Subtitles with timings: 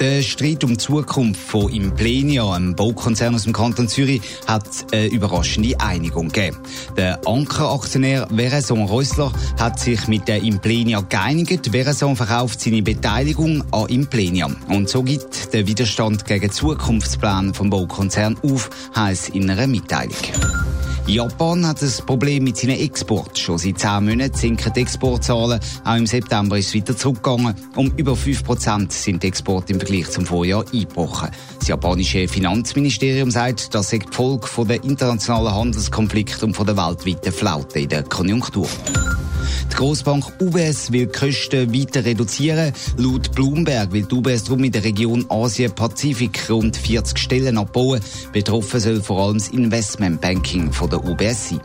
[0.00, 5.06] Der Streit um die Zukunft von Implenia, einem Baukonzern aus dem Kanton Zürich, hat eine
[5.06, 6.58] überraschende Einigung gegeben.
[6.96, 11.70] Der Ankeraktionär Vereson Reusler hat sich mit der Implenia geeinigt.
[11.72, 14.50] Vereson verkauft seine Beteiligung an Implenia.
[14.68, 20.16] Und so gibt der Widerstand gegen Zukunftsplan vom Baukonzern auf, heisst in einer Mitteilung.
[21.06, 23.36] Japan hat ein Problem mit seinen Exporten.
[23.36, 25.60] Schon seit zehn Monaten sinken die Exportzahlen.
[25.84, 27.54] Auch im September ist es weiter zurückgegangen.
[27.74, 31.30] Um über 5% sind die Exporte im Vergleich zum Vorjahr eingebrochen.
[31.58, 37.80] Das japanische Finanzministerium sagt, das sei die Folge der internationalen Handelskonflikte und der weltweiten Flaute
[37.80, 38.68] in der Konjunktur.
[39.72, 42.74] Die Grossbank UBS will die Kosten weiter reduzieren.
[42.98, 48.02] Laut Bloomberg will die UBS darum in der Region Asien-Pazifik rund 40 Stellen abbauen.
[48.32, 51.60] Betroffen soll vor allem das Investmentbanking von der UBS sein.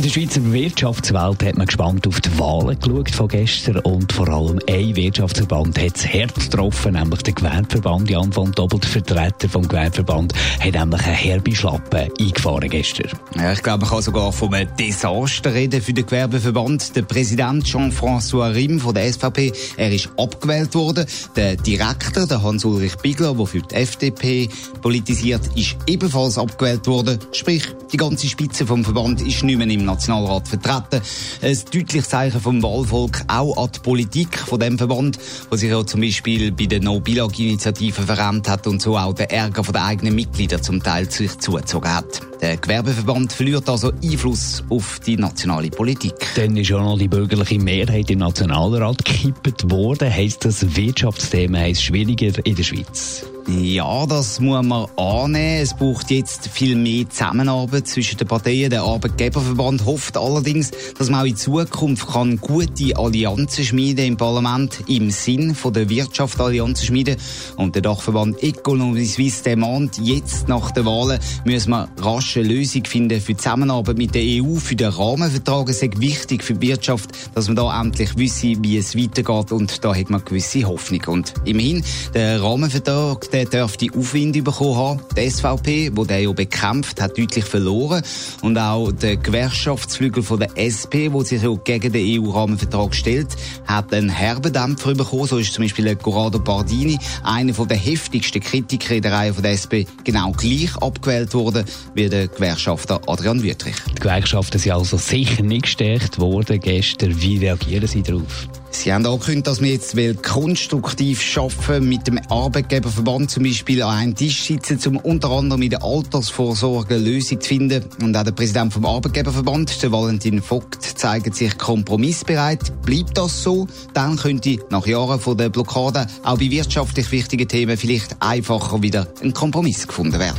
[0.00, 4.30] In der Schweizer Wirtschaftswelt hat man gespannt auf die Wahlen geschaut von gestern und vor
[4.30, 8.08] allem ein Wirtschaftsverband hat es hart getroffen, nämlich der Gewerbeverband.
[8.08, 13.10] Jan von Doppelt, Vertreter vom Gewerbeverband, hat nämlich eine herbe Schlappe eingefahren gestern.
[13.36, 16.96] Ja, ich glaube, man kann sogar von einem Desaster reden für den Gewerbeverband.
[16.96, 21.04] Der Präsident Jean-François Rim von der SVP, er ist abgewählt worden.
[21.36, 24.48] Der Direktor, der Hans-Ulrich Bigler, der für die FDP
[24.80, 27.18] politisiert, ist ebenfalls abgewählt worden.
[27.32, 31.02] Sprich, die ganze Spitze vom Verband ist nicht mehr im Nationalrat vertreten.
[31.42, 35.18] Ein deutliches Zeichen vom Wahlvolk auch an die Politik von dem Verband,
[35.50, 39.62] wo sich ja zum Beispiel bei der No-Bilag-Initiative verrennt hat und so auch den Ärger
[39.62, 42.20] der eigenen Mitglieder zum Teil zu sich zugezogen hat.
[42.40, 46.14] Der Gewerbeverband verliert also Einfluss auf die nationale Politik.
[46.36, 50.10] Dann ist ja noch die bürgerliche Mehrheit im Nationalrat gekippt worden.
[50.10, 53.26] Heisst das Wirtschaftsthemen heisst schwieriger in der Schweiz?
[53.58, 55.62] Ja, das muss man annehmen.
[55.62, 58.70] Es braucht jetzt viel mehr Zusammenarbeit zwischen den Parteien.
[58.70, 64.84] Der Arbeitgeberverband hofft allerdings, dass man auch in Zukunft kann gute Allianzen schmieden im Parlament
[64.86, 67.16] im Sinn von der Wirtschaft Allianzen schmieden.
[67.56, 69.58] Und der Dachverband Economie Suisse der
[70.00, 74.22] jetzt nach den Wahlen müssen wir rasch eine Lösung finden für die Zusammenarbeit mit der
[74.22, 75.68] EU, für den Rahmenvertrag.
[75.70, 79.50] Es ist wichtig für die Wirtschaft, dass man da endlich wisse, wie es weitergeht.
[79.50, 81.02] Und da hat man gewisse Hoffnung.
[81.08, 81.82] Und immerhin,
[82.14, 85.00] der Rahmenvertrag, der dürfte Aufwind bekommen haben.
[85.16, 88.02] Die SVP, wo der ja bekämpft, hat deutlich verloren.
[88.42, 93.28] Und auch der Gewerkschaftsflügel von der SP, wo sich ja gegen den EU-Rahmenvertrag stellt,
[93.66, 95.26] hat einen herben Dämpfer bekommen.
[95.26, 99.86] So ist zum Beispiel Corrado Bardini, einer der heftigsten Kritiker in der Reihe der SP,
[100.04, 101.64] genau gleich abgewählt worden
[101.94, 103.76] wie der Gewerkschafter Adrian Wüttrich.
[103.96, 107.20] Die Gewerkschaften sind also sicher nicht gestärkt worden gestern.
[107.20, 108.48] Wie reagieren Sie darauf?
[108.72, 114.14] Sie haben angekündigt, dass wir jetzt konstruktiv schaffen mit dem Arbeitgeberverband zum Beispiel an einem
[114.14, 117.84] Tisch sitzen, um unter anderem in der Altersvorsorge eine Lösung zu finden.
[118.00, 122.82] Und auch der Präsident vom Arbeitgeberverband, der Valentin Vogt, zeigt sich kompromissbereit.
[122.82, 127.76] Bleibt das so, dann könnte nach Jahren von der Blockade auch bei wirtschaftlich wichtigen Themen
[127.76, 130.38] vielleicht einfacher wieder ein Kompromiss gefunden werden.